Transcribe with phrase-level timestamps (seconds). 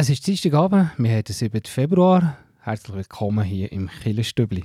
[0.00, 1.60] Es ist Dienstagabend, wir haben den 7.
[1.66, 2.38] Februar.
[2.62, 4.64] Herzlich willkommen hier im Killenstübli.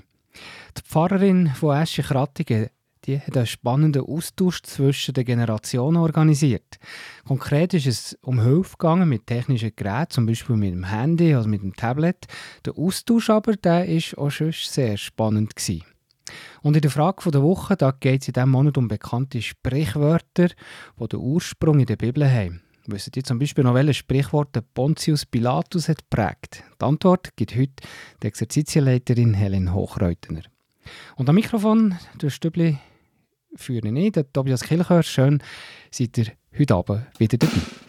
[0.77, 2.69] Die Pfarrerin von Esche Krattigen
[3.05, 6.79] die hat einen spannenden Austausch zwischen den Generationen organisiert.
[7.27, 11.47] Konkret ist es um Hilfe gegangen mit technischen Geräten, zum Beispiel mit dem Handy oder
[11.47, 12.27] mit dem Tablet.
[12.63, 15.83] Der Austausch aber, der ist auch schon sehr spannend gewesen.
[16.61, 20.47] Und in der Frage der Woche geht es in diesem Monat um bekannte Sprichwörter,
[20.97, 22.61] die den Ursprung in der Bibel haben.
[22.87, 26.63] Wisst ihr zum Beispiel noch, welches Sprichwort Pontius Pilatus hat prägt?
[26.79, 27.73] Die Antwort gibt heute
[28.21, 30.43] die Exerzitienleiterin Helen Hochreutener.
[31.15, 32.77] Und am Mikrofon, der Stübli,
[33.55, 35.01] führe ich, Tobias Kilchör.
[35.01, 35.41] Schön,
[35.89, 36.27] seid ihr
[36.57, 37.84] heute Abend wieder dabei.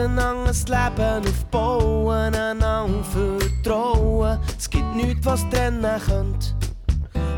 [0.00, 4.38] Miteinander ein Leben aufbauen, einander vertrauen.
[4.58, 6.54] Es gibt nichts, was trennen könnte.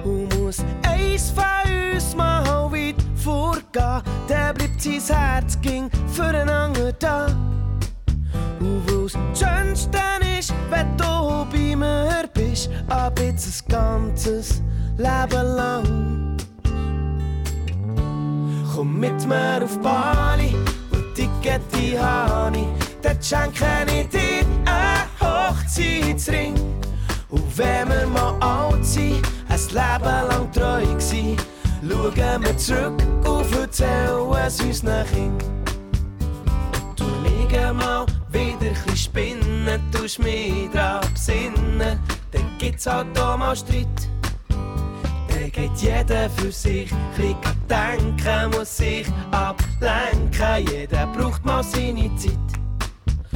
[0.04, 7.26] Und muss eins von uns mal weit vorgehen, dann bleibt sein Herz ging füreinander da.
[8.60, 9.98] Und wo's schönste
[10.38, 14.62] ist, wenn du bei mir bist, ab jetzt ein ganzes
[14.96, 16.36] Leben lang.
[18.72, 20.54] Komm mit mir auf Bali
[21.42, 22.66] Ticket habe
[23.02, 26.54] dann schenke ich dir einen Hochzeitsring.
[27.30, 31.36] Und wenn wir mal alt sind, ein Leben lang treu gewesen,
[31.82, 35.64] schauen wir zurück und erzählen es unseren Kindern.
[36.94, 41.98] Du liegen mal wieder ein spinnen, tust mich dran besinnen,
[42.30, 44.11] dann gibt's halt auch mal Streit
[45.52, 46.90] geht jeder für sich.
[46.92, 47.36] Ein
[47.68, 50.66] denken, muss sich ablenken.
[50.70, 52.32] Jeder braucht mal seine Zeit.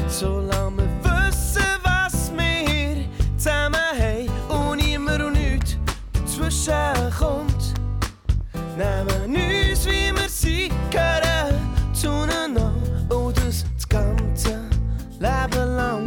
[0.09, 3.05] Solange wir wissen, was wir
[3.37, 5.77] zusammen haben und immer und nichts
[6.13, 7.75] dazwischen kommt,
[8.77, 11.61] nehmen uns, wie wir sind, gehören
[11.93, 12.73] zueinander
[13.11, 14.61] und das, das ganze
[15.19, 16.05] Leben lang.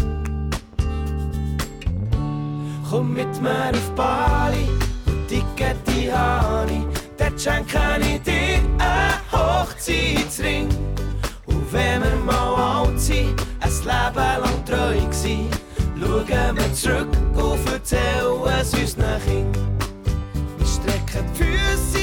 [2.89, 4.78] Komm mit mir auf Bali
[5.59, 10.69] Ticket habe ich, dann schenke ich dir einen Hochzeitsring.
[11.47, 15.49] Und wenn wir mal alt sind, ein Leben lang treu gewesen,
[15.99, 19.77] schauen wir zurück und erzählen es unseren Kindern.
[20.57, 21.98] Wir strecken die Füße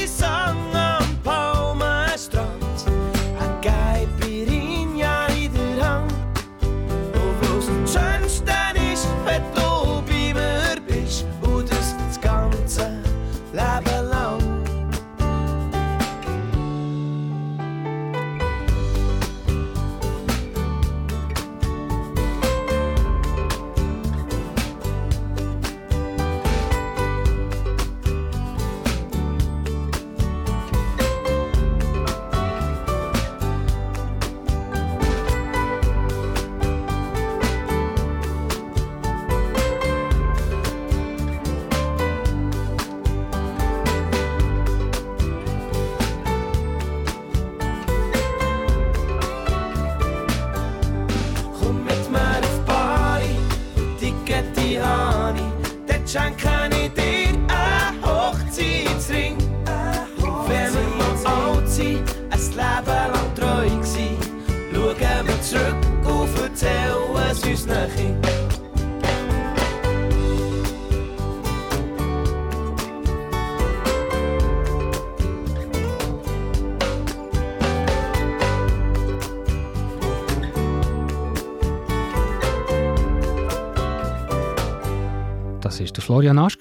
[86.17, 86.57] Florian Asch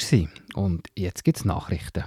[0.55, 2.05] und jetzt gibt es Nachrichten.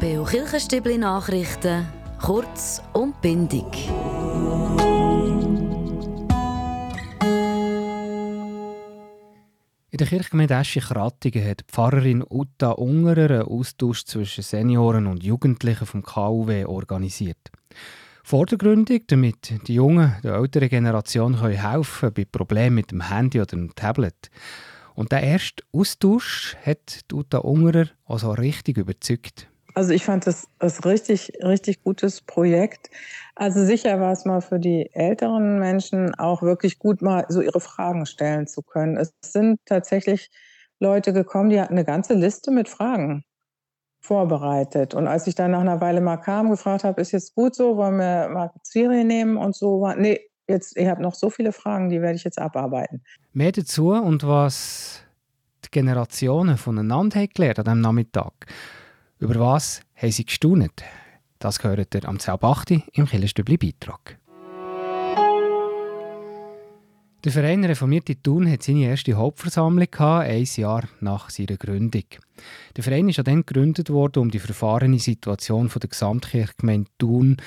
[0.00, 1.86] Beo Kirchenstübli Nachrichten,
[2.20, 3.88] kurz und bindig.
[9.90, 16.02] In der Kirchgemeinde Eschi-Krattingen hat Pfarrerin Uta Ungerer einen Austausch zwischen Senioren und Jugendlichen vom
[16.02, 17.52] KUW organisiert
[18.24, 23.74] vordergründig, damit die Jungen der älteren Generation können bei Problemen mit dem Handy oder dem
[23.76, 24.30] Tablet.
[24.94, 29.48] Und der erste Austausch hat Uta Ungerer also richtig überzeugt.
[29.74, 32.90] Also ich fand das ein richtig, richtig gutes Projekt.
[33.34, 37.60] Also sicher war es mal für die älteren Menschen auch wirklich gut, mal so ihre
[37.60, 38.96] Fragen stellen zu können.
[38.96, 40.30] Es sind tatsächlich
[40.78, 43.24] Leute gekommen, die hatten eine ganze Liste mit Fragen
[44.04, 44.94] vorbereitet.
[44.94, 47.76] Und als ich dann nach einer Weile mal kam, gefragt habe, ist jetzt gut so,
[47.76, 51.52] wollen wir mal Ferien nehmen und so, war, nee, jetzt, ich habe noch so viele
[51.52, 53.02] Fragen, die werde ich jetzt abarbeiten.
[53.32, 55.00] Mehr dazu und was
[55.64, 58.32] die Generationen voneinander haben gelernt an diesem Nachmittag.
[59.18, 60.84] Über was haben sie gestaunt?
[61.38, 62.82] Das gehört ihr am 10.8.
[62.92, 63.56] im Killerstübli
[67.24, 72.04] Der Verein Reformierte Thun hat seine erste Hauptversammlung gehabt, ein Jahr nach seiner Gründung.
[72.76, 77.38] Der Verein ist dann gegründet worden, um die verfahrene Situation der Gesamtkirchgemeinde Thun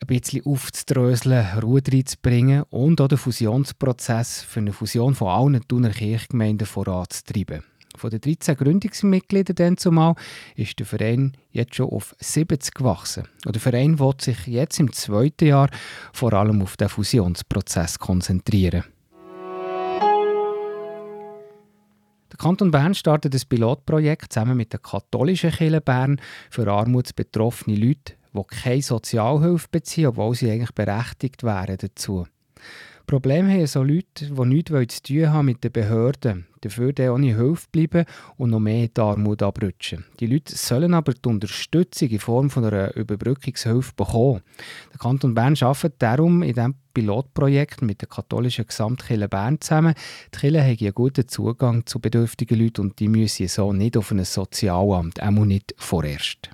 [0.00, 5.88] ein bisschen aufzudröseln, Ruhe reinzubringen und auch den Fusionsprozess für eine Fusion von allen Thuner
[5.88, 7.64] Kirchgemeinden voranzutreiben.
[7.96, 10.14] Von den 13 Gründungsmitgliedern dann zumal
[10.56, 13.28] ist der Verein jetzt schon auf 70 gewachsen.
[13.46, 15.70] Und der Verein wird sich jetzt im zweiten Jahr
[16.12, 18.84] vor allem auf den Fusionsprozess konzentrieren.
[22.32, 26.20] Der Kanton Bern startet ein Pilotprojekt zusammen mit der katholischen Kirche Bern
[26.50, 32.26] für armutsbetroffene Leute, die keine Sozialhilfe beziehen, obwohl sie eigentlich berechtigt wären dazu.
[33.06, 37.36] Problem haben so Leute, die nichts zu tun haben mit den Behörden, dafür dann ohne
[37.36, 38.06] Hilfe bleiben
[38.36, 40.04] und noch mehr die Armut abrutschen.
[40.20, 44.42] Die Leute sollen aber die Unterstützung in Form von einer Überbrückungshilfe bekommen.
[44.92, 49.94] Der Kanton Bern arbeitet darum in diesem Pilotprojekt mit der katholischen Gesamtkirche Bern zusammen.
[50.34, 54.10] Die Kirche haben einen guten Zugang zu bedürftigen Leuten und die müssen so nicht auf
[54.12, 56.50] ein Sozialamt, auch nicht vorerst.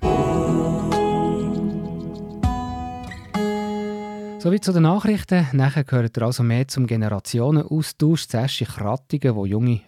[4.41, 5.45] Sowie zu den Nachrichten.
[5.51, 8.27] Nachher gehört ihr also mehr zum Generationenaustausch.
[8.27, 9.81] Zuerst die Krattungen, wo junge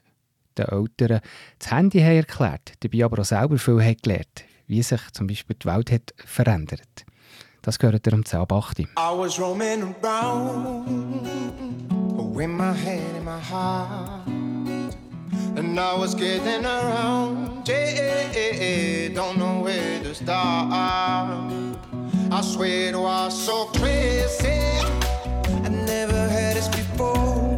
[0.56, 1.22] den Eltern
[1.58, 5.56] das Handy haben erklärt, dabei aber auch selber viel haben gelernt, wie sich zum Beispiel
[5.60, 7.04] die Welt hat verändert.
[7.64, 8.80] Das gehört ihr um 10 8.
[8.82, 11.26] I was roaming around
[12.36, 14.28] with my head in my heart
[15.58, 21.73] And I was getting around, yeah, don't know where to start
[22.34, 24.50] I swear it was so crazy.
[24.50, 27.56] I never heard this before.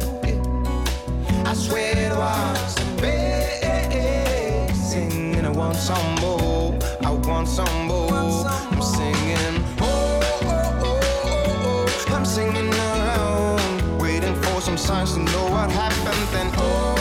[1.46, 4.04] I swear it was amazing.
[5.36, 6.78] And I want some more.
[7.00, 8.12] I want some more.
[8.12, 9.64] I'm singing.
[9.80, 11.86] Oh, oh, oh, oh.
[11.88, 12.14] oh.
[12.14, 16.28] I'm singing around, waiting for some signs to know what happened.
[16.34, 16.95] Then, oh.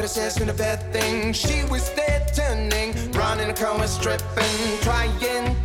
[0.00, 1.30] Could've said been a bad thing.
[1.30, 5.12] She was there turning, running, a coming, stripping, trying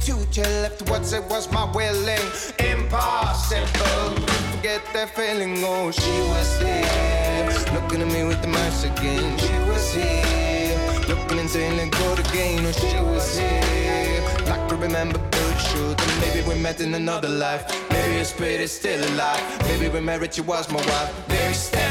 [0.02, 2.28] to tell left what it was my willing.
[2.60, 4.12] Impossible.
[4.52, 5.64] Forget that feeling.
[5.64, 9.38] Oh, she was here, looking at me with the mask again.
[9.38, 10.76] She was here,
[11.08, 12.66] looking and saying, go again.
[12.66, 15.98] Oh, she was here, like to remember good truth.
[15.98, 17.64] And maybe we met in another life.
[17.90, 19.44] Maybe your spirit is still alive.
[19.62, 21.30] Maybe we married, you was my wife.
[21.30, 21.85] Maybe stab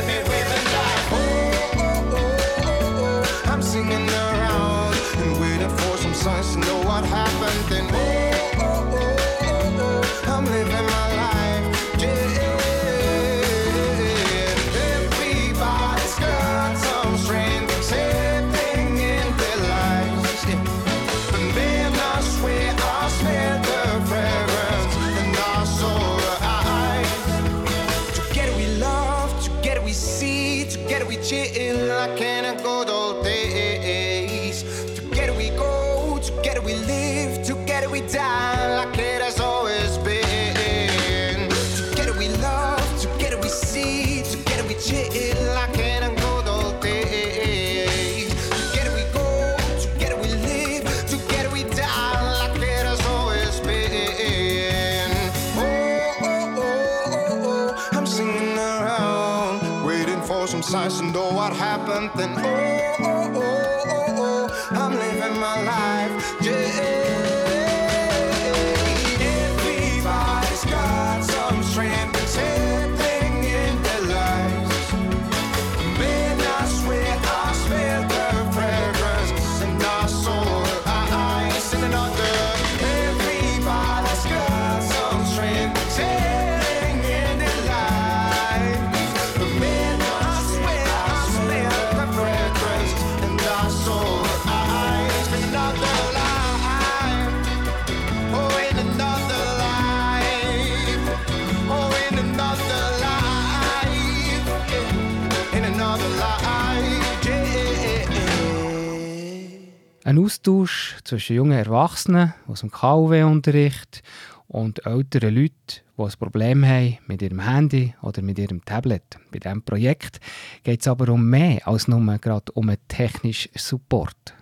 [111.15, 114.03] zwischen jungen Erwachsenen aus dem KUW-Unterricht
[114.49, 115.55] und älteren Leuten,
[115.97, 119.17] die ein Problem haben mit ihrem Handy oder mit ihrem Tablet.
[119.31, 120.19] Bei diesem Projekt
[120.65, 124.35] geht es aber um mehr als nur gerade um einen technischen Support.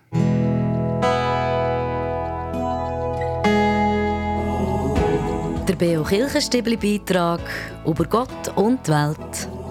[5.69, 7.43] Der Beo Kirchenstibli Beitrag
[7.85, 9.62] über Gott und die Welt.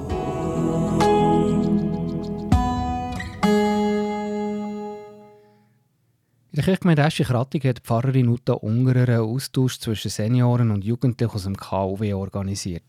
[6.53, 11.43] In der Kirchgemeinde Eschich-Rattig hat Pfarrerin Uta Ungerer einen Austausch zwischen Senioren und Jugendlichen aus
[11.43, 12.83] dem KUW organisiert.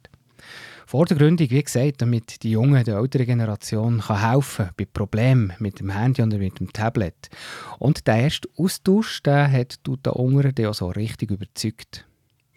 [0.85, 5.53] Vor der Gründung, wie gesagt, damit die Jungen der älteren Generation kann helfen bei Problemen
[5.61, 7.29] mit dem Handy oder mit dem Tablet.
[7.79, 12.05] Und der erste Austausch, der hat Uta Ungerer auch so richtig überzeugt.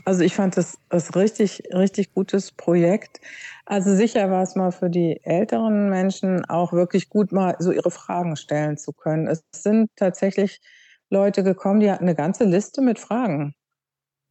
[0.06, 3.22] Also ich fand das ein richtig, richtig gutes Projekt.
[3.68, 7.92] Also sicher war es mal für die älteren Menschen auch wirklich gut, mal so ihre
[7.92, 9.28] Fragen stellen zu können.
[9.28, 10.62] Es sind tatsächlich
[11.10, 13.54] Leute gekommen, die hatten eine ganze Liste mit Fragen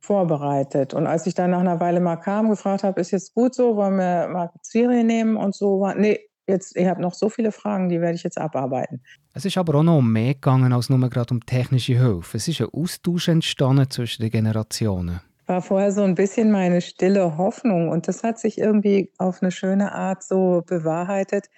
[0.00, 0.92] vorbereitet.
[0.92, 3.76] Und als ich dann nach einer Weile mal kam, gefragt habe, ist jetzt gut so,
[3.76, 7.52] wollen wir mal Ferien nehmen und so, war, nee, jetzt, ich habe noch so viele
[7.52, 9.02] Fragen, die werde ich jetzt abarbeiten.
[9.32, 12.36] Es ist aber auch noch um mehr gegangen als nur gerade um technische Hilfe.
[12.36, 17.36] Es ist ein Austausch entstanden zwischen den Generationen war vorher so ein bisschen meine stille
[17.36, 21.50] Hoffnung und das hat sich irgendwie auf eine schöne Art so bewahrheitet,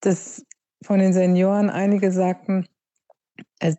[0.00, 0.44] dass
[0.82, 2.66] von den Senioren einige sagten,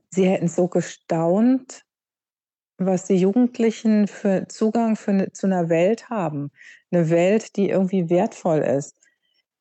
[0.09, 1.83] sie hätten so gestaunt,
[2.77, 6.51] was die Jugendlichen für Zugang für eine, zu einer Welt haben.
[6.91, 8.97] Eine Welt, die irgendwie wertvoll ist,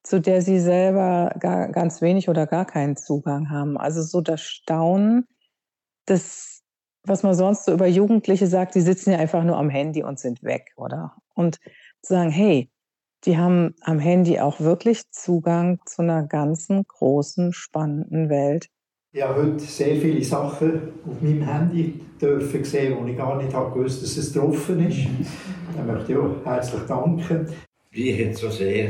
[0.02, 3.76] zu der sie selber gar, ganz wenig oder gar keinen Zugang haben.
[3.76, 5.26] Also so das Staunen,
[6.06, 6.60] das
[7.04, 10.18] was man sonst so über Jugendliche sagt, die sitzen ja einfach nur am Handy und
[10.18, 11.16] sind weg, oder?
[11.34, 11.56] Und
[12.02, 12.70] zu sagen, hey,
[13.24, 18.68] die haben am Handy auch wirklich Zugang zu einer ganzen großen, spannenden Welt.
[19.12, 23.50] Ich habe heute sehr viele Sachen auf meinem Handy dürfen sehen, wo ich gar nicht
[23.50, 24.98] gewusst dass es drauf ist.
[25.76, 27.48] Da möchte ich auch herzlich danken.
[27.90, 28.88] Mich hat so sehr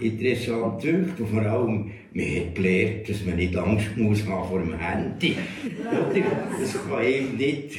[0.00, 4.58] interessant gedacht und vor allem, man hat gelernt, dass man nicht Angst muss haben vor
[4.58, 5.36] dem Handy.
[5.84, 7.76] Das kann eben nicht,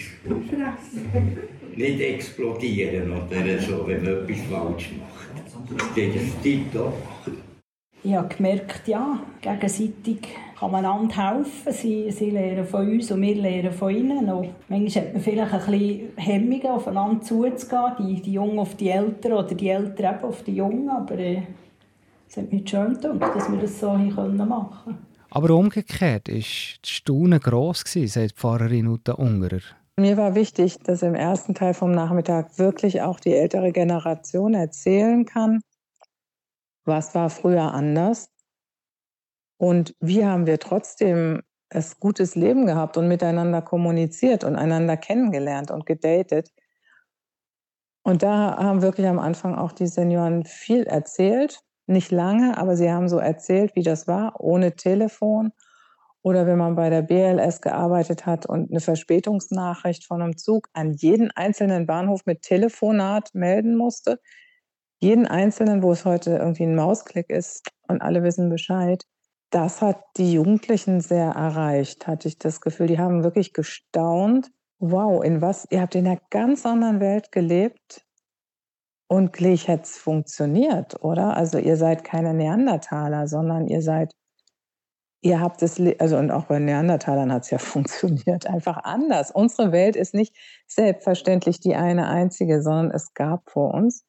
[1.76, 5.76] nicht explodieren oder so, wenn man etwas falsch macht.
[5.76, 6.94] Das geht tiptop.
[8.02, 10.20] Ich habe gemerkt, ja, gegenseitig
[10.58, 11.74] kann man einander helfen.
[11.74, 14.30] Sie, sie lernen von uns und wir lernen von ihnen.
[14.30, 18.90] Und manchmal hat man vielleicht ein bisschen Hemmungen, aufeinander zuzugehen, die, die Jungen auf die
[18.90, 20.90] Eltern oder die Eltern eben auf die Jungen.
[20.90, 21.44] Aber äh,
[22.30, 24.98] es hat mich schön gedacht, dass wir das so machen können.
[25.32, 29.62] Aber umgekehrt war das Staunen gross, sagt Pfarrerin Uta Ungerer.
[29.98, 35.26] Mir war wichtig, dass im ersten Teil vom Nachmittag wirklich auch die ältere Generation erzählen
[35.26, 35.60] kann,
[36.90, 38.30] was war früher anders
[39.58, 45.72] und wie haben wir trotzdem ein gutes Leben gehabt und miteinander kommuniziert und einander kennengelernt
[45.72, 46.52] und gedatet.
[48.04, 52.92] Und da haben wirklich am Anfang auch die Senioren viel erzählt nicht lange, aber sie
[52.92, 55.52] haben so erzählt, wie das war, ohne Telefon.
[56.22, 60.94] Oder wenn man bei der BLS gearbeitet hat und eine Verspätungsnachricht von einem Zug an
[60.94, 64.20] jeden einzelnen Bahnhof mit Telefonat melden musste.
[65.02, 69.06] Jeden einzelnen, wo es heute irgendwie ein Mausklick ist und alle wissen Bescheid.
[69.50, 72.88] Das hat die Jugendlichen sehr erreicht, hatte ich das Gefühl.
[72.88, 74.52] Die haben wirklich gestaunt.
[74.78, 75.68] Wow, in was?
[75.72, 78.06] Ihr habt in einer ganz anderen Welt gelebt
[79.08, 81.36] und gleich hat es funktioniert, oder?
[81.36, 84.14] Also ihr seid keine Neandertaler, sondern ihr seid,
[85.22, 89.32] ihr habt es, also und auch bei Neandertalern hat es ja funktioniert, einfach anders.
[89.32, 90.36] Unsere Welt ist nicht
[90.68, 94.06] selbstverständlich die eine einzige, sondern es gab vor uns,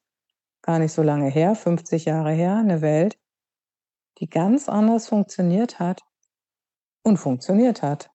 [0.61, 3.17] gar nicht so lange her, 50 Jahre her, eine Welt,
[4.19, 6.01] die ganz anders funktioniert hat
[7.03, 8.11] und funktioniert hat.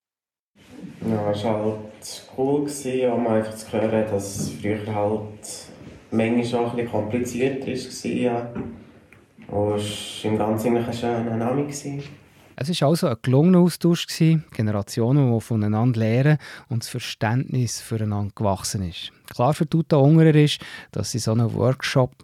[1.08, 2.68] Ja, es war halt cool,
[3.12, 5.70] um einfach zu hören, dass früher halt
[6.10, 8.10] manchmal auch ein kompliziert war.
[8.10, 8.52] Ja.
[9.48, 11.66] Und es war im Ganzen ein schöner Name.
[12.58, 14.06] Es war also ein gelungener Austausch,
[14.54, 16.38] Generationen, die voneinander lernen
[16.70, 19.12] und das Verständnis füreinander gewachsen ist.
[19.28, 20.60] Klar für Tuta Ungerer ist,
[20.90, 22.14] dass sie so einen Workshop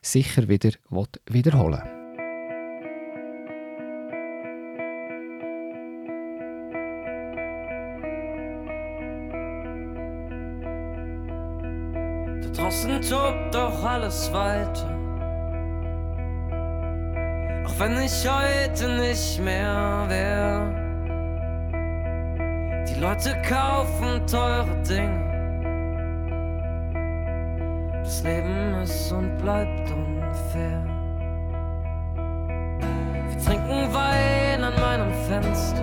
[0.00, 0.70] sicher wieder
[1.26, 2.02] wiederholen will.
[12.52, 15.01] Draußen tobt doch alles weiter.
[17.72, 20.66] Auch wenn ich heute nicht mehr wär.
[22.86, 25.32] Die Leute kaufen teure Dinge.
[28.04, 30.84] Das Leben ist und bleibt unfair.
[33.30, 35.82] Wir trinken Wein an meinem Fenster.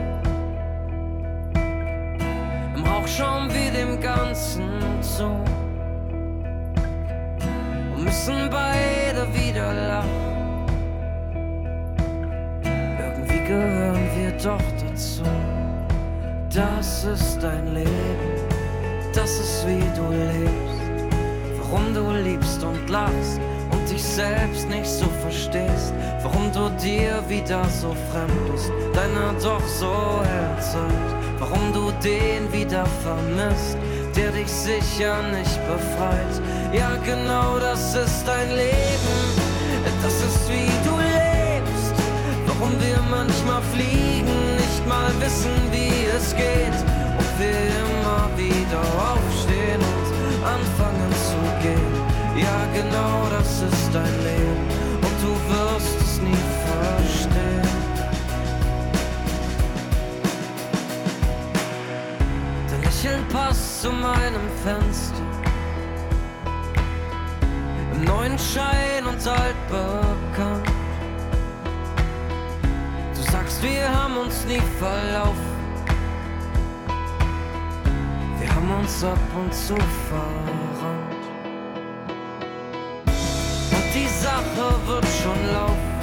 [3.08, 4.70] schauen wir dem Ganzen
[5.02, 5.26] zu
[7.96, 10.29] und müssen beide wieder lachen.
[14.44, 15.24] Doch dazu.
[16.54, 17.90] Das ist dein Leben,
[19.14, 21.12] das ist wie du lebst,
[21.60, 23.40] warum du liebst und lachst
[23.72, 25.94] und dich selbst nicht so verstehst,
[26.24, 30.24] warum du dir wieder so fremd bist, deiner doch so
[30.60, 33.78] Zeit, warum du den wieder vermisst,
[34.16, 36.42] der dich sicher nicht befreit.
[36.74, 39.20] Ja, genau das ist dein Leben,
[40.02, 40.89] das ist wie du
[42.70, 46.78] warum wir manchmal fliegen, nicht mal wissen, wie es geht,
[47.18, 51.94] ob wir immer wieder aufstehen und anfangen zu gehen.
[52.36, 54.68] Ja, genau das ist dein Leben
[55.02, 57.68] und du wirst es nie verstehen.
[62.70, 65.24] Dein Lächeln passt zu meinem Fenster.
[67.94, 70.19] Im neuen Schein und altbekannt.
[73.62, 75.58] Wir haben uns nie verlaufen.
[78.40, 79.76] Wir haben uns ab und zu
[80.08, 81.24] verrannt.
[83.76, 86.00] Und die Sache wird schon laufen.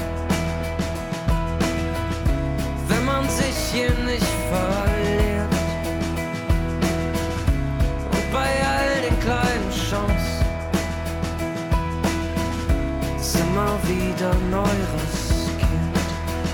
[2.88, 5.54] Wenn man sich hier nicht verliert.
[8.12, 10.44] Und bei all den kleinen Chancen
[13.18, 15.15] ist immer wieder neu riskiert.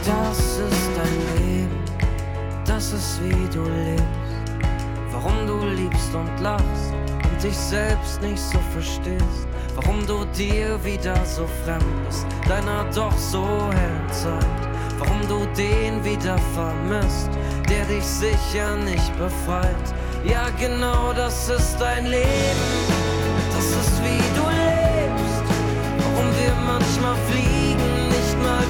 [0.04, 1.84] Das ist dein Leben,
[2.66, 4.04] das ist wie du lebst.
[5.12, 9.46] Warum du liebst und lachst und dich selbst nicht so verstehst.
[9.76, 14.62] Warum du dir wieder so fremd bist, deiner doch so hellen Zeit.
[14.98, 17.30] Warum du den wieder vermisst,
[17.68, 19.86] der dich sicher nicht befreit.
[20.24, 22.66] Ja, genau das ist dein Leben,
[23.54, 25.44] das ist wie du lebst.
[25.98, 27.61] Warum wir manchmal mal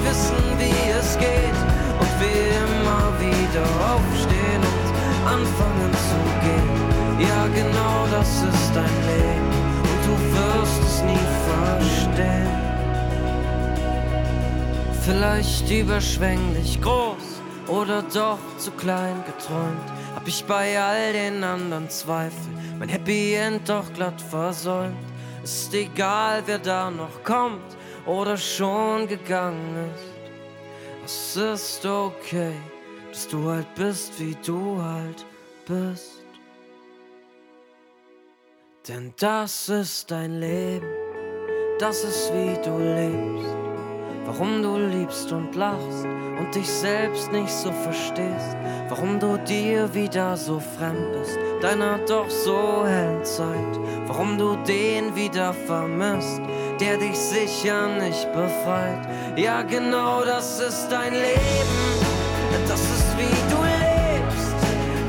[0.04, 1.58] wissen, wie es geht.
[2.00, 4.86] Und wir immer wieder aufstehen und
[5.26, 6.82] anfangen zu gehen.
[7.28, 9.50] Ja, genau das ist dein Leben
[9.88, 12.62] und du wirst es nie verstehen.
[15.02, 19.88] Vielleicht überschwänglich groß oder doch zu klein geträumt.
[20.14, 24.96] Hab ich bei all den anderen Zweifel mein Happy End doch glatt versäumt.
[25.42, 30.12] Ist egal, wer da noch kommt oder schon gegangen ist.
[31.04, 32.54] Es ist okay,
[33.10, 35.26] dass du halt bist, wie du halt
[35.66, 36.24] bist.
[38.88, 40.86] Denn das ist dein Leben,
[41.78, 43.56] das ist wie du lebst.
[44.24, 46.04] Warum du liebst und lachst
[46.38, 48.56] und dich selbst nicht so verstehst.
[48.88, 53.80] Warum du dir wieder so fremd bist, deiner doch so hellen Zeit.
[54.06, 56.40] Warum du den wieder vermisst,
[56.83, 59.03] der dich sicher nicht befreit.
[59.37, 61.79] Ja, genau das ist dein Leben,
[62.66, 64.57] das ist wie du lebst.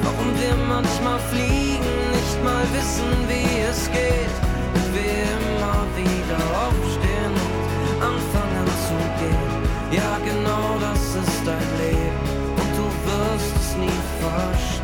[0.04, 4.36] Warum wir manchmal fliegen, nicht mal wissen, wie es geht.
[4.76, 9.54] Und wir immer wieder aufstehen und anfangen zu gehen.
[9.98, 12.22] Ja, genau das ist dein Leben
[12.62, 14.83] und du wirst es nie verstehen.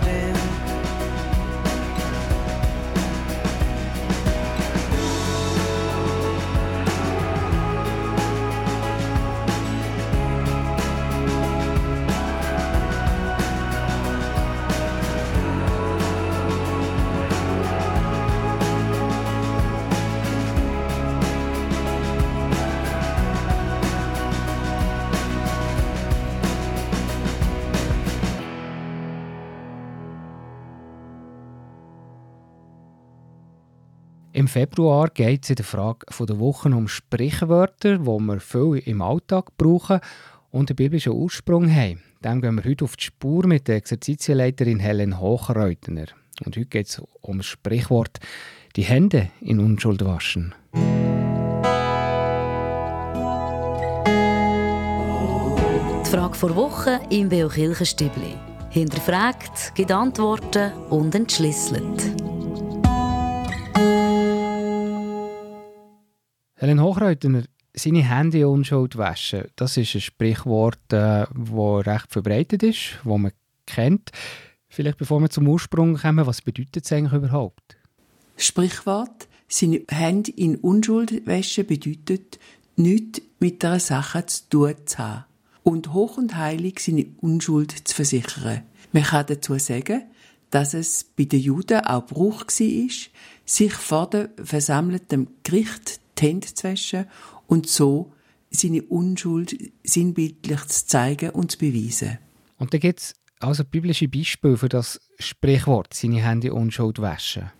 [34.49, 39.55] Februar geht es in der Frage der Woche um Sprichwörter, die wir viel im Alltag
[39.57, 39.99] brauchen
[40.49, 42.01] und einen biblischen Ursprung haben.
[42.23, 46.05] Dem gehen wir heute auf die Spur mit der Exerzitienleiterin Helen Hochreutner.
[46.43, 48.19] Und heute geht es um das Sprichwort
[48.75, 50.55] «Die Hände in Unschuld waschen».
[56.05, 58.33] Die Frage vor Woche im Beo Kirchenstübli.
[58.71, 62.15] Hinterfragt, gibt Antworten und entschlüsselt.
[66.59, 67.43] Helen Hochreutner,
[67.73, 73.17] seine Hände in Unschuld waschen, das ist ein Sprichwort, das äh, recht verbreitet ist, das
[73.17, 73.31] man
[73.65, 74.11] kennt.
[74.67, 77.77] Vielleicht bevor wir zum Ursprung kommen, was bedeutet es eigentlich überhaupt?
[78.35, 82.39] Sprichwort, seine Hände in Unschuld waschen bedeutet,
[82.75, 85.23] nichts mit einer Sache zu tun zu haben
[85.63, 88.63] und hoch und heilig seine Unschuld zu versichern.
[88.91, 90.03] Man kann dazu sagen,
[90.49, 92.89] dass es bei den Juden auch Bruch war,
[93.45, 97.05] sich vor dem versammelten Gericht die Hände zu waschen
[97.47, 98.13] und so
[98.51, 102.17] seine Unschuld sinnbildlich zu zeigen und zu beweisen.
[102.57, 107.51] Und da gibt es also biblische Beispiele für das Sprichwort, seine Hände Unschuld waschen.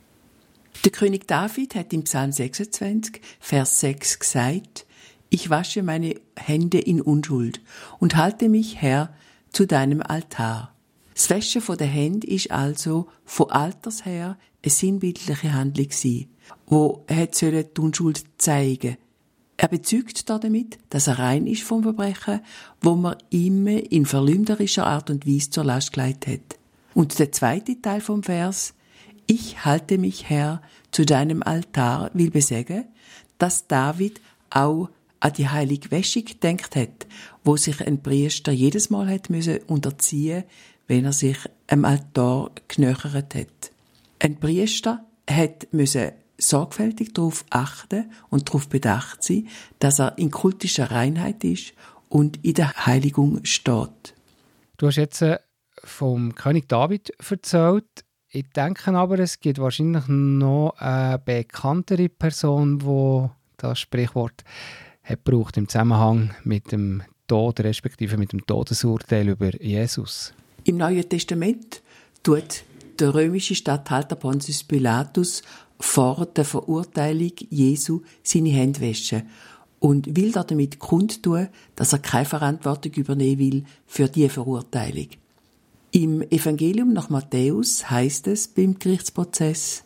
[0.84, 4.86] Der König David hat im Psalm 26, Vers 6 gesagt,
[5.30, 7.62] ich wasche meine Hände in Unschuld
[8.00, 9.14] und halte mich, Herr,
[9.52, 10.74] zu deinem Altar.
[11.14, 16.30] Das Waschen der Hände ist also von Alters her eine sinnbildliche Handlung gewesen,
[16.68, 18.98] wo er die Unschuld zeigen
[19.58, 22.40] Er bezeugt damit, dass er rein ist vom Verbrechen,
[22.80, 26.58] wo man ihm in verleumderischer Art und Weise zur Last gelegt hat.
[26.94, 28.74] Und der zweite Teil vom Vers,
[29.28, 32.86] ich halte mich, Herr, zu deinem Altar, will besagen,
[33.38, 37.06] dass David auch an die heilige Wäschung gedacht hat,
[37.44, 40.46] wo sich ein Priester jedes Mal hat müssen unterziehen,
[40.88, 43.72] wenn er sich am Altar genöchert hat.
[44.20, 49.48] Ein Priester hat müssen sorgfältig darauf achten und darauf bedacht sein,
[49.80, 51.74] dass er in kultischer Reinheit ist
[52.08, 54.16] und in der Heiligung steht.
[54.78, 55.40] Du hast jetzt äh,
[55.84, 57.86] vom König David erzählt.
[58.32, 64.44] Ich denke aber, es gibt wahrscheinlich noch eine bekanntere Person, die das Sprichwort
[65.04, 70.34] hat braucht im Zusammenhang mit dem Tod, respektive mit dem Todesurteil über Jesus.
[70.64, 71.82] Im Neuen Testament
[72.24, 72.64] tut
[73.00, 75.42] der römische Statthalter Pontius Pilatus
[75.80, 79.24] vor der Verurteilung Jesu seine Hände waschen
[79.80, 85.08] und will damit kundtun, dass er keine Verantwortung übernehmen will für die Verurteilung.
[85.92, 89.84] Im Evangelium nach Matthäus heißt es beim Gerichtsprozess,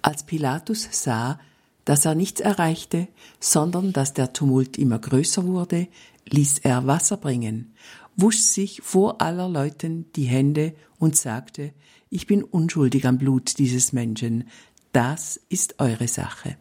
[0.00, 1.38] als Pilatus sah,
[1.84, 3.08] dass er nichts erreichte,
[3.40, 5.88] sondern dass der Tumult immer größer wurde,
[6.26, 7.74] ließ er Wasser bringen,
[8.16, 11.72] wusch sich vor aller Leuten die Hände und sagte,
[12.08, 14.44] ich bin unschuldig am Blut dieses Menschen,
[14.92, 16.56] das ist eure Sache.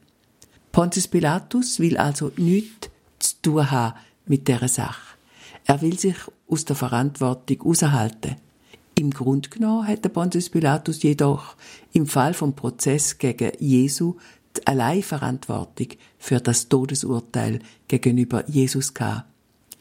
[0.71, 2.89] Pontius Pilatus will also nichts
[3.19, 5.17] zu tun haben mit der Sache.
[5.65, 6.15] Er will sich
[6.49, 8.37] aus der Verantwortung aushalten.
[8.95, 11.55] Im Grund genommen hätte Pontius Pilatus jedoch
[11.93, 14.15] im Fall vom Prozess gegen Jesu
[14.57, 19.25] die Alleinverantwortung für das Todesurteil gegenüber Jesus gehabt.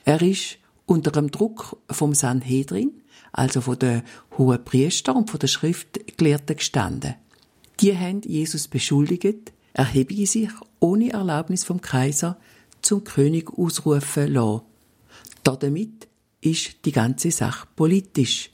[0.05, 2.93] Er ist unter dem Druck vom Sanhedrin,
[3.33, 4.03] also von den
[4.39, 7.15] hohen Priester und von den Schriftgelehrten gestanden.
[7.81, 12.38] Die haben Jesus beschuldigt, er habe sich ohne Erlaubnis vom Kaiser
[12.83, 14.62] zum König ausrufen lassen.
[15.43, 16.09] Damit
[16.40, 18.51] ist die ganze Sache politisch.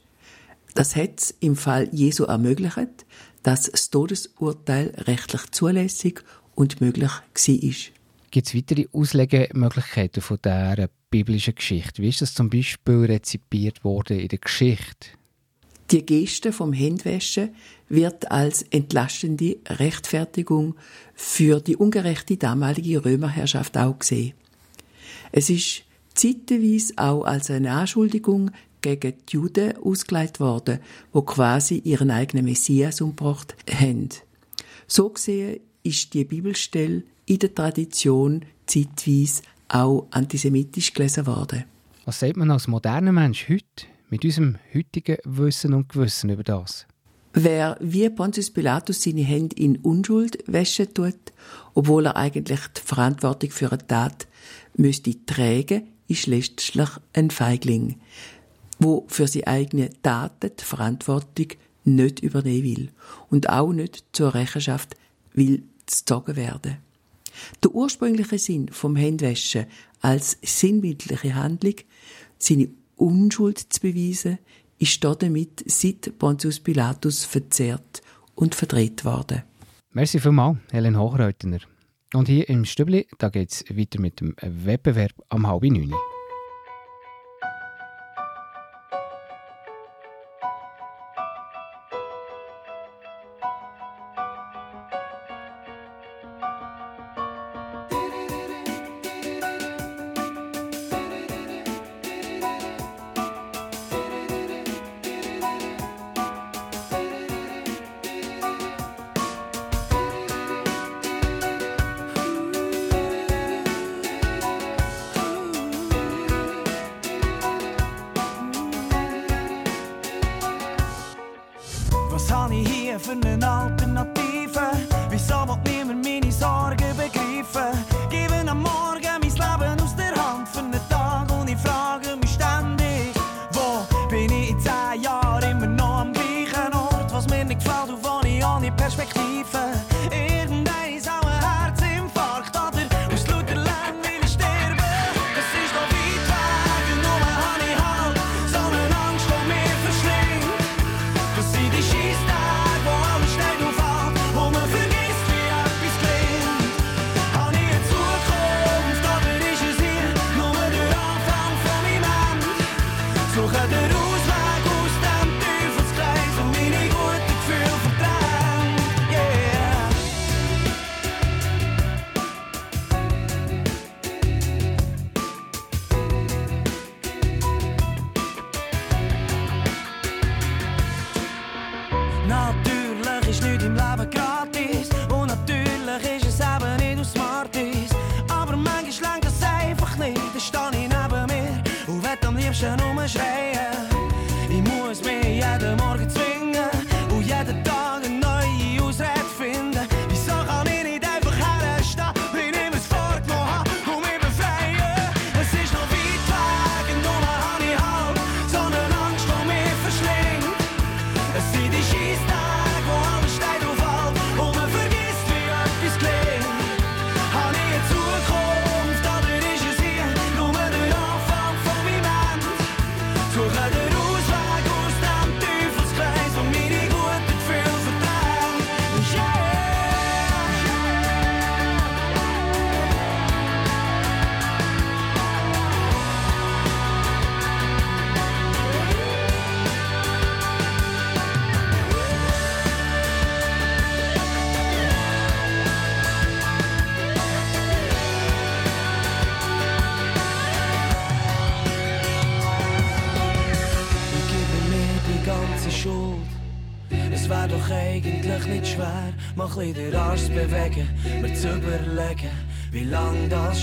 [0.75, 3.05] Das hat im Fall Jesu ermöglicht,
[3.43, 6.23] dass das Todesurteil rechtlich zulässig
[6.55, 7.93] und möglich war.
[8.31, 12.01] Gibt es weitere Auslegemöglichkeiten von dieser biblischen Geschichte?
[12.01, 15.16] Wie ist das zum Beispiel rezipiert worden in der Geschichte?
[15.91, 17.55] Die Geste vom Händwäschen
[17.87, 20.75] wird als entlastende Rechtfertigung
[21.15, 24.33] für die ungerechte damalige Römerherrschaft auch gesehen.
[25.31, 30.79] Es ist zeitweise auch als eine Anschuldigung gegen die Juden ausgelegt worden,
[31.13, 34.09] wo quasi ihren eigenen Messias umgebracht haben.
[34.87, 41.63] So gesehen ist die Bibelstelle in der Tradition zeitweise auch antisemitisch gelesen worden.
[42.05, 46.85] Was sagt man als moderner Mensch heute mit unserem heutigen Wissen und Gewissen über das?
[47.33, 51.33] Wer wie Pontius Pilatus seine Hände in Unschuld wäschen tut,
[51.75, 54.27] obwohl er eigentlich die Verantwortung für eine Tat
[54.75, 57.97] müsste tragen, ist letztlich ein Feigling
[58.79, 61.47] wo für seine eigenen Taten die Verantwortung
[61.83, 62.89] nicht übernehmen will
[63.29, 64.95] und auch nicht zur Rechenschaft
[65.33, 66.77] will gezogen werden.
[67.63, 69.67] Der ursprüngliche Sinn vom Händwäschen
[70.01, 71.75] als sinnbildliche Handlung,
[72.39, 74.39] seine Unschuld zu beweisen,
[74.79, 78.01] ist damit seit Pontius Pilatus verzehrt
[78.35, 79.43] und verdreht worden.
[79.91, 81.59] Merci vielmals, Helen Hochreutner.
[82.13, 85.93] Und hier im Stübli, da geht es weiter mit dem Wettbewerb am halb neun.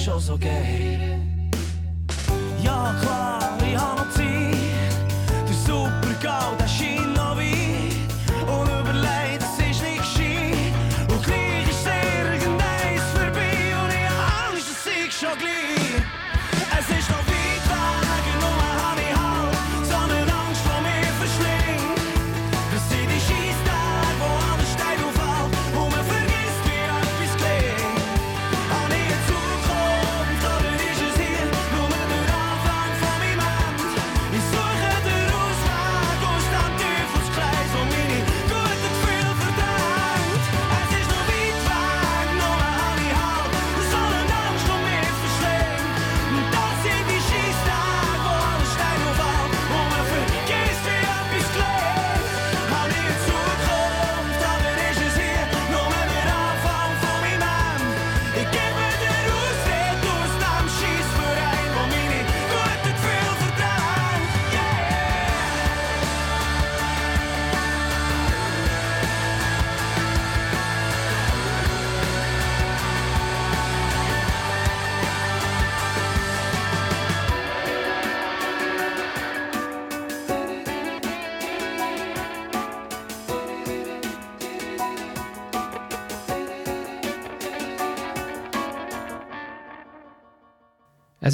[0.07, 1.01] Lang das schon so geht.
[1.01, 1.04] Ja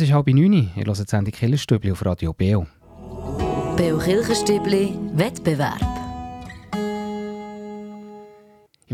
[0.00, 0.70] Es ist halb neun.
[0.76, 2.66] Ihr hört die Killerstübli auf Radio Beo.
[3.76, 5.99] Beo Kirchenstübli Wettbewerb.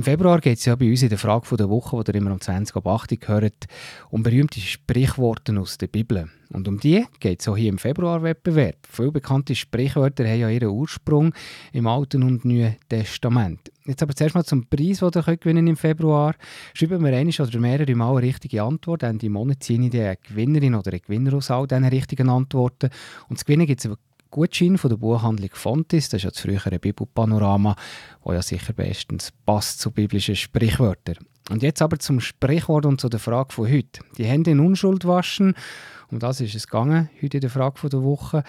[0.07, 2.41] Februar geht es ja bei uns in der Frage der Woche, die ihr immer um
[2.41, 3.67] 20 ab 8 Uhr hört,
[4.09, 6.31] um berühmte Sprichworte aus der Bibel.
[6.51, 8.77] Und um die geht es auch hier im Februar-Wettbewerb.
[8.89, 11.35] Viele bekannte Sprichwörter haben ja ihren Ursprung
[11.73, 13.73] im Alten und Neuen Testament.
[13.85, 16.37] Jetzt aber zuerst mal zum Preis, den ihr gewinnen im Februar.
[16.75, 19.03] Schreiben wir eine oder mehrere Mal eine richtige Antwort.
[19.03, 22.91] Ende Monat ziehe ich eine Gewinnerin oder einen Gewinner aus all diesen richtigen Antworten.
[23.29, 23.91] Und zu gewinnen gibt es
[24.31, 27.77] Gutschein von der Buchhandlung Fontis, das ist ja das frühere Bibelpanorama,
[28.23, 31.17] wo ja sicher bestens passt zu biblischen Sprichwörtern.
[31.51, 34.01] Und jetzt aber zum Sprichwort und zu der Frage von heute.
[34.19, 35.55] Die Hände in Unschuld waschen,
[36.11, 38.43] um das ist es gegangen, heute in der Frage der Woche.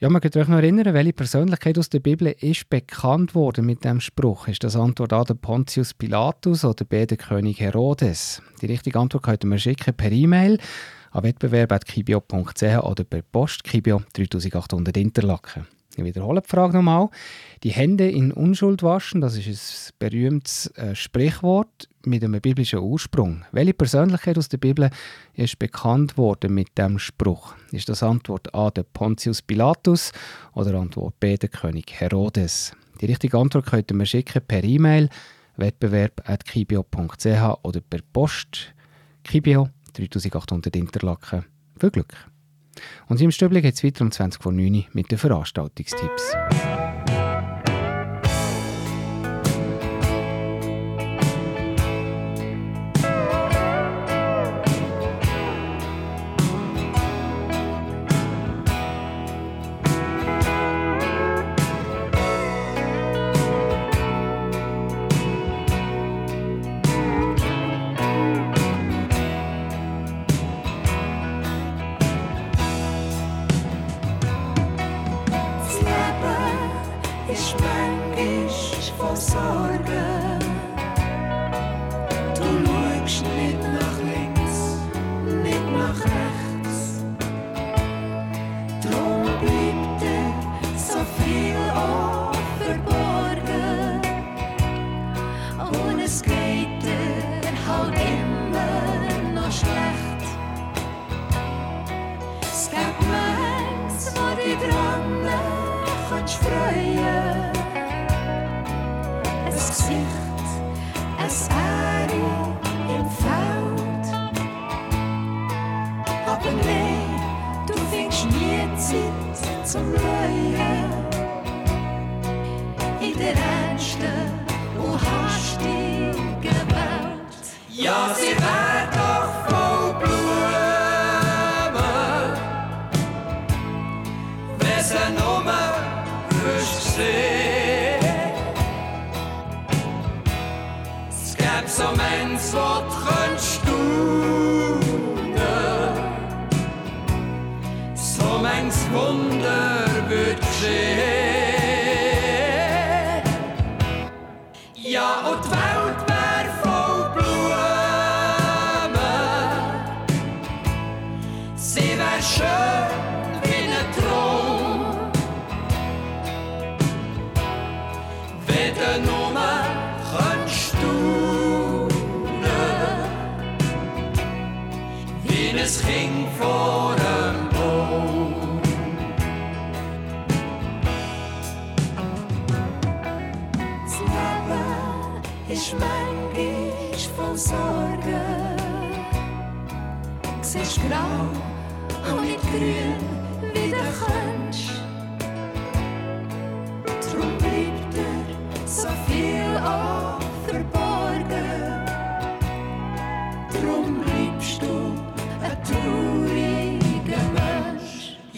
[0.00, 3.84] Ja, man kann euch noch erinnern, welche Persönlichkeit aus der Bibel ist bekannt worden mit
[3.84, 4.48] dem Spruch?
[4.48, 8.40] Ist das Antwort A der Pontius Pilatus oder B der König Herodes?
[8.62, 10.58] Die richtige Antwort könnt ihr mir schicken per E-Mail
[11.10, 15.66] an wettbewerb.kibio.ch oder per Post Kibio 3800 Interlaken.
[15.96, 17.08] Ich wiederhole die Frage nochmal.
[17.64, 23.44] Die Hände in Unschuld waschen, das ist ein berühmtes äh, Sprichwort mit einem biblischen Ursprung.
[23.52, 24.90] Welche Persönlichkeit aus der Bibel
[25.34, 27.54] ist bekannt worden mit dem Spruch?
[27.72, 30.12] Ist das Antwort A der Pontius Pilatus
[30.54, 32.72] oder Antwort B der König Herodes?
[33.00, 35.08] Die richtige Antwort könnt ihr mir schicken per E-Mail
[35.56, 38.72] wettbewerb.kibio.ch oder per Post
[39.24, 41.44] Kibio 3800 Interlaken.
[41.78, 42.14] Viel Glück!
[43.08, 46.32] Und im Stübli geht es weiter um 20 vor 9 Uhr mit den Veranstaltungstipps.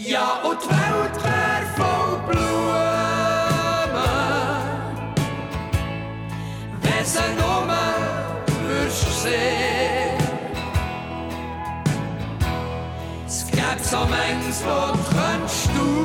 [0.05, 2.73] Ja, und die Welt wär voll Blumen.
[6.81, 7.69] Wenn sie nur
[8.67, 10.19] würdest sehen.
[13.27, 16.03] Es gibt so manches, wo du könntest staunen.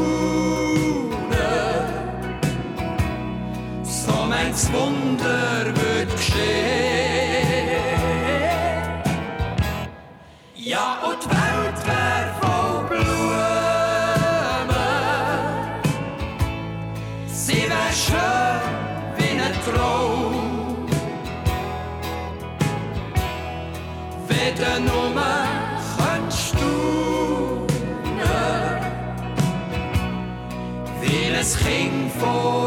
[3.84, 7.07] So manches Wunder wird geschehen.
[31.48, 32.67] Ein Kind vor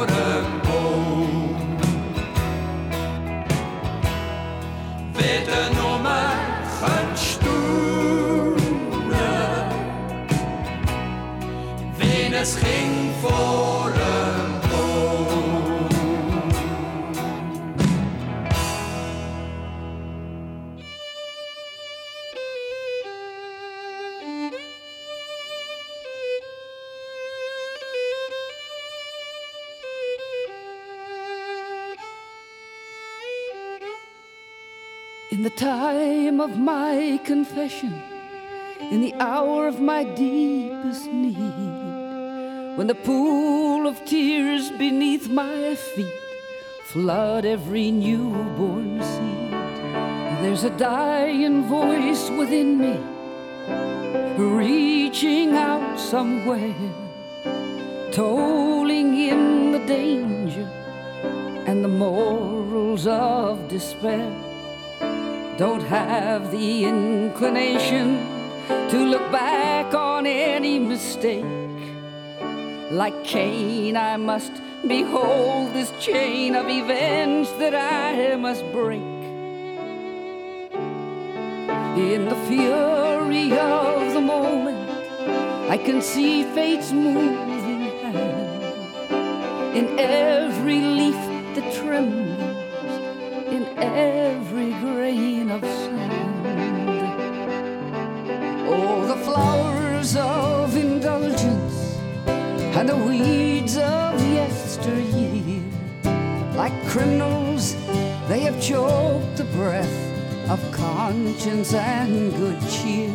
[35.61, 37.93] time of my confession,
[38.81, 46.19] in the hour of my deepest need, when the pool of tears beneath my feet
[46.85, 49.53] flood every newborn seed,
[50.41, 52.97] there's a dying voice within me,
[54.39, 56.75] reaching out somewhere,
[58.13, 60.67] tolling in the danger
[61.67, 64.50] and the morals of despair
[65.61, 68.17] don't have the inclination
[68.89, 71.45] to look back on any mistake.
[72.91, 74.53] Like Cain, I must
[74.89, 79.03] behold this chain of events that I must break.
[82.09, 84.89] In the fury of the moment,
[85.69, 91.23] I can see fate's moving hand in every leaf
[91.55, 92.40] that trembles
[93.81, 97.01] every grain of sand.
[98.69, 101.97] Oh, the flowers of indulgence
[102.77, 105.63] and the weeds of yesteryear,
[106.55, 107.75] like criminals,
[108.29, 110.11] they have choked the breath
[110.51, 113.11] of conscience and good cheer.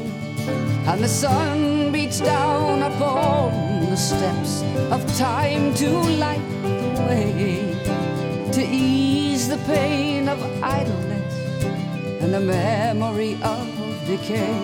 [0.88, 4.62] And the sun beats down upon the steps
[4.92, 5.90] of time to
[6.20, 7.95] light the way
[8.56, 11.34] to ease the pain of idleness
[12.22, 13.68] and the memory of
[14.08, 14.56] decay.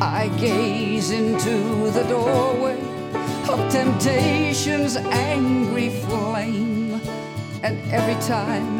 [0.00, 2.78] I gaze into the doorway
[3.48, 7.00] of temptation's angry flame,
[7.64, 8.78] and every time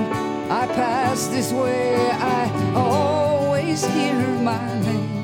[0.53, 5.17] I pass this way, I always hear my name.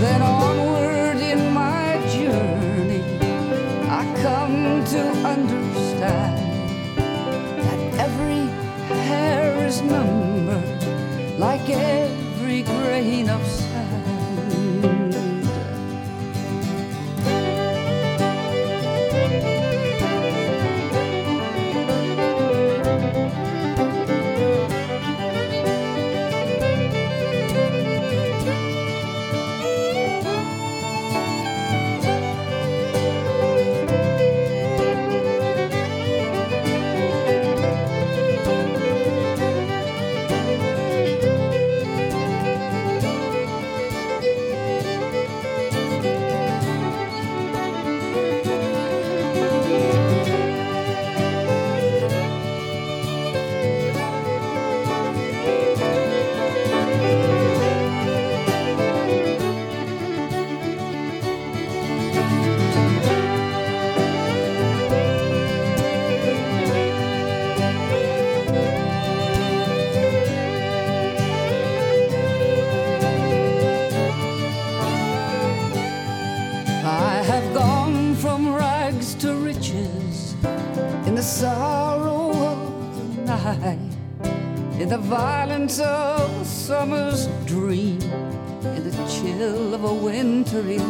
[0.00, 0.93] Then onward
[4.86, 6.36] to understand
[7.58, 8.44] that every
[9.08, 14.03] hair is numbered like every grain of sand.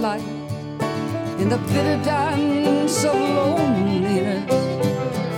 [0.05, 0.20] Light,
[1.40, 4.50] in the bitter dance of loneliness,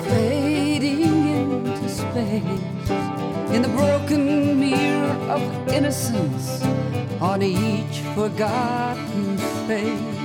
[0.08, 2.90] fading into space,
[3.54, 6.64] in the broken mirror of innocence
[7.20, 9.38] on each forgotten
[9.68, 10.16] face.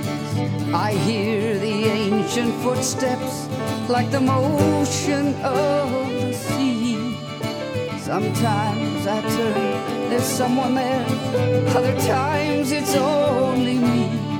[0.88, 3.46] I hear the ancient footsteps
[3.88, 5.86] like the motion of
[6.20, 7.16] the sea.
[8.00, 11.06] Sometimes I turn, there's someone there.
[11.78, 14.31] Other times it's only me.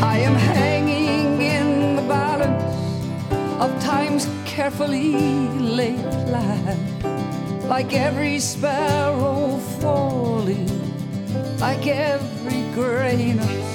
[0.00, 2.62] I am hanging in the balance
[3.60, 5.12] of time's carefully
[5.58, 7.68] laid plan.
[7.68, 10.68] Like every sparrow falling,
[11.58, 13.67] like every grain of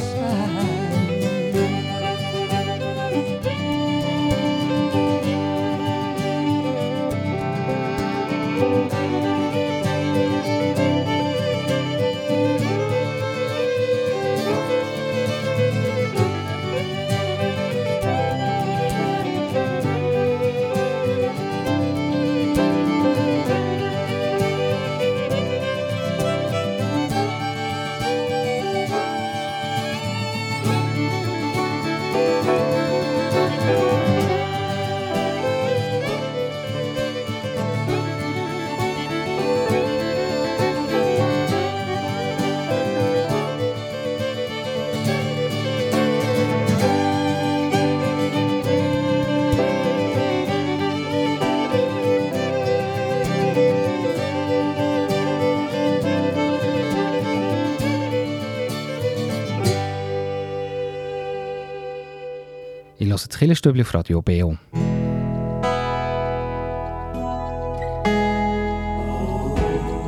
[63.34, 64.58] das Killerstübli auf Radio BO.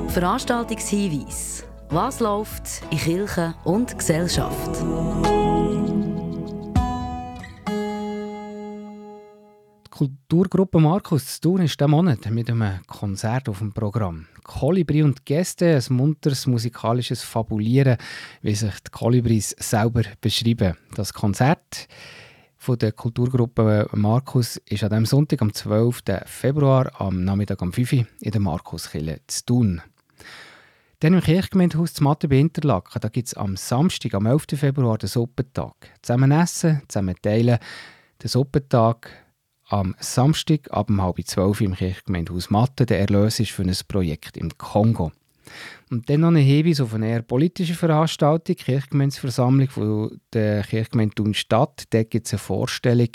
[0.09, 1.63] Veranstaltungshinweis.
[1.89, 4.79] Was läuft in Kirche und Gesellschaft?
[9.85, 14.27] Die Kulturgruppe Markus zu Thun ist diesen Monat mit einem Konzert auf dem Programm.
[14.43, 17.97] Kolibri und Gäste, ein munteres musikalisches Fabulieren,
[18.43, 20.77] wie sich die Kolibris selber beschreiben.
[20.93, 21.87] Das Konzert
[22.65, 26.01] von der Kulturgruppe Markus ist an diesem Sonntag, am 12.
[26.25, 29.81] Februar, am Nachmittag um 5 Uhr in der Markuskirche zu Thun.
[30.99, 34.45] Dann im Kirchgemeindehaus zu Mathe bei Interlaken, da gibt es am Samstag, am 11.
[34.55, 35.75] Februar, den Suppentag.
[36.01, 37.59] Zusammen essen, zusammen teilen.
[38.23, 39.11] Der Suppentag
[39.69, 42.87] am Samstag ab um halb zwölf im Kirchgemeindehaus Mathe.
[42.87, 45.11] Der Erlös ist für ein Projekt im Kongo.
[45.91, 51.83] Und dann noch ein Hinweis auf eine eher politische Veranstaltung, Kirchgemeinsversammlung von der Kirchgemeinde Thun-Stadt.
[51.89, 53.09] Dort gibt es eine Vorstellung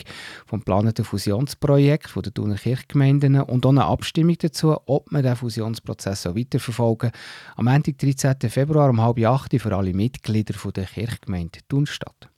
[0.47, 6.27] vom geplanten Fusionsprojekt der Thuner Kirchgemeinden und auch eine Abstimmung dazu, ob man den Fusionsprozess
[6.27, 7.11] weiterverfolgen
[7.57, 8.37] Am Montag, 13.
[8.49, 12.30] Februar um halb acht für alle Mitglieder der Kirchgemeinde Thun-Stadt.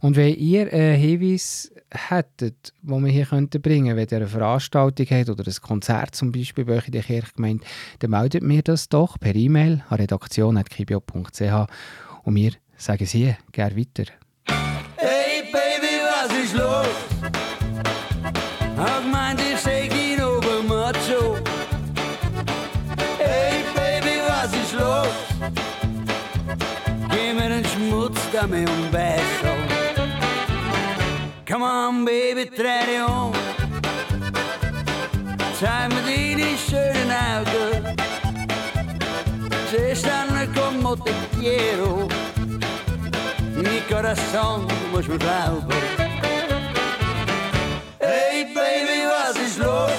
[0.00, 5.06] Und wenn ihr einen Hinweis hättet, wo wir hier könnten bringen, wenn ihr eine Veranstaltung
[5.10, 7.64] habt oder ein Konzert zum Beispiel bei euch in der Kirchgemeinde,
[7.98, 11.66] dann meldet mir das doch per E-Mail an redaktion.kibio.ch
[12.24, 14.10] und wir sagen es hier gerne weiter.
[14.96, 16.91] Hey Baby, was ist los?
[31.52, 32.04] Geh mir den Schmutz damit um Becher.
[32.04, 33.32] on, baby, dreh dich um.
[35.60, 37.96] Zeig mir deine schönen Augen.
[39.70, 42.08] Se stanno como te quiero.
[43.56, 45.68] Mi corazón, du musst mir glauben.
[48.00, 49.92] Hey, Baby, was ist los?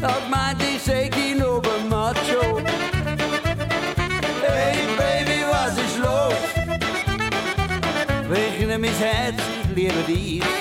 [0.00, 2.37] Dat meint ich, sag ich nur beim Macho.
[10.06, 10.57] Ich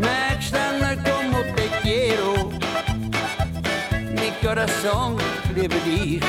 [0.00, 2.50] Merkst dann, como te quiero.
[4.12, 5.16] Mi corazón
[5.54, 6.20] liebe dich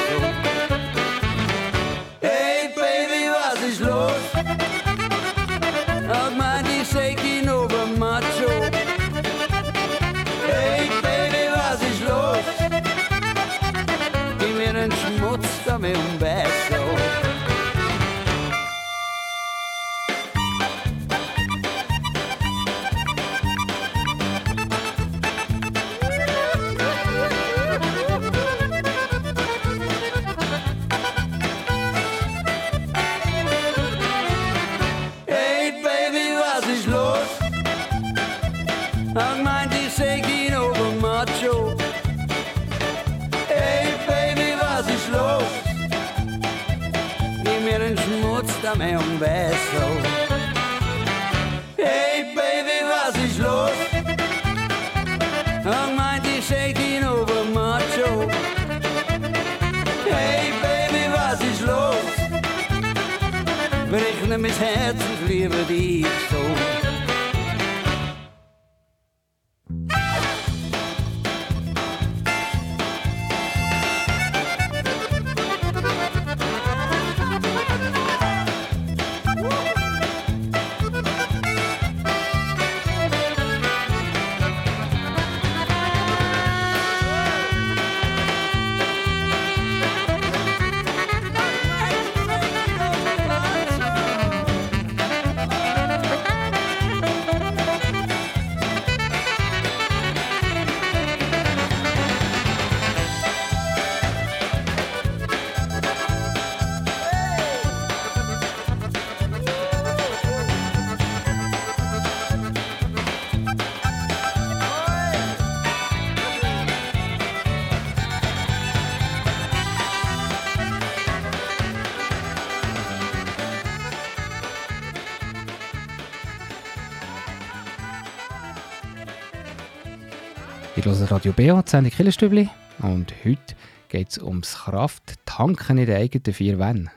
[130.83, 132.49] Ich höre Radio BA, Sendung Killerstübli.
[132.81, 133.53] Und heute
[133.87, 136.89] geht es ums Kraft-Tanken in den eigenen vier Wänden.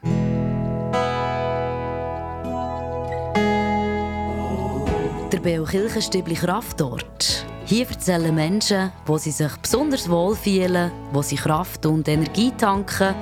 [5.31, 7.45] Der Beo Kirchenstübli Kraftort.
[7.67, 13.15] Hier erzählen Menschen, wo sie sich besonders wohl fühlen, wo sie Kraft und Energie tanken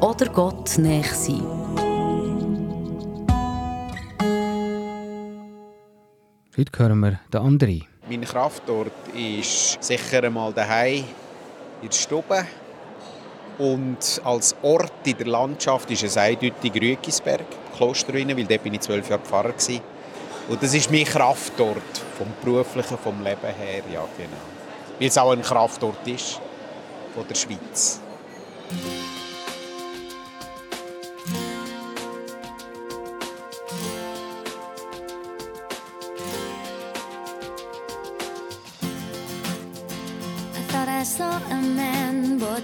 [0.00, 1.42] oder Gott näher sind.
[6.56, 7.93] Heute hören wir den André.
[8.06, 11.04] Mein Kraftort ist sicher einmal daheim
[11.80, 12.46] in der Stube.
[13.56, 17.46] Und als Ort in der Landschaft ist es eindeutig Rügisberg,
[17.76, 19.54] Klosterruine, weil dort bin ich zwölf Jahre Pfarrer.
[20.48, 24.98] Und das ist mein Kraftort, vom beruflichen, vom Leben her, ja genau.
[24.98, 26.40] Weil es auch ein Kraftort ist
[27.14, 28.00] von der Schweiz.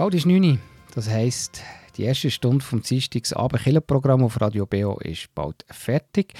[0.00, 0.58] Bald ist 9 Uhr.
[0.94, 1.62] Das heisst,
[1.98, 6.32] die erste Stunde vom Dienstagsabend Kirchenprogramm auf Radio BO ist bald fertig.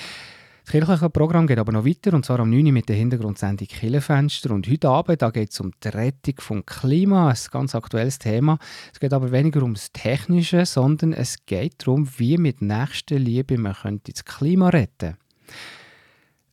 [0.65, 3.69] Das kirchliche Programm geht aber noch weiter, und zwar am 9 Uhr mit der Hintergrundsendung
[3.69, 4.51] Kirchenfenster.
[4.53, 8.57] Und heute Abend geht es um die Rettung vom Klima, ein ganz aktuelles Thema.
[8.95, 13.75] Es geht aber weniger um das Technische, sondern es geht darum, wie mit Nächstenliebe man
[13.75, 15.19] könnte das Klima retten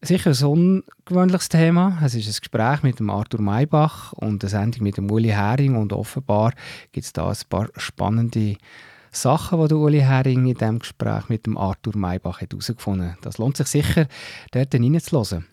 [0.07, 1.99] Sicher ein ungewöhnliches Thema.
[2.01, 5.75] Es ist ein Gespräch mit dem Arthur Maybach und eine Sendung mit dem Uli Hering.
[5.75, 6.53] Und offenbar
[6.93, 8.55] gibt es da ein paar spannende
[9.11, 13.17] Sachen, die der Uli Hering in diesem Gespräch mit dem Arthur Maybach herausgefunden hat.
[13.25, 14.07] Das lohnt sich sicher,
[14.51, 15.45] dort reinzuhören.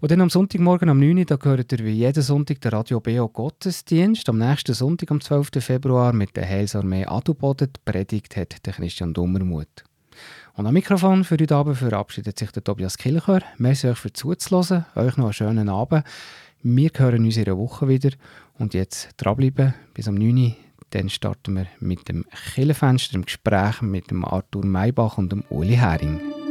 [0.00, 2.98] Und dann am Sonntagmorgen um 9 Uhr, da gehört ihr wie jeden Sonntag der Radio
[2.98, 4.28] BO Gottesdienst.
[4.28, 5.50] Am nächsten Sonntag, am 12.
[5.60, 7.68] Februar, mit der Heilsarmee Adelboden.
[7.72, 9.84] Die Predigt hat der Christian Dummermuth.
[10.54, 13.40] Und am Mikrofon für heute Abend verabschiedet sich der Tobias Kilcher.
[13.56, 14.84] Merci euch für zuzuhören.
[14.94, 16.04] Euch noch einen schönen Abend.
[16.62, 18.10] Wir hören uns in einer Woche wieder.
[18.58, 20.56] Und jetzt dranbleiben bis am 9 Uhr.
[20.90, 25.76] Dann starten wir mit dem Killenfenster im Gespräch mit dem Arthur Maybach und dem Uli
[25.76, 26.41] Hering.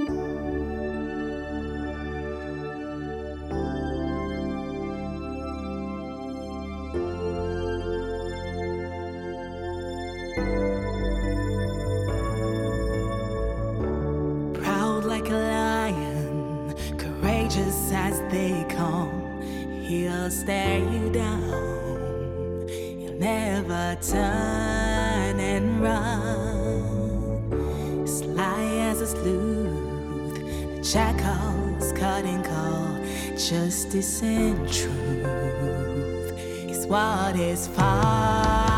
[34.23, 36.37] and truth
[36.69, 38.70] is what is far.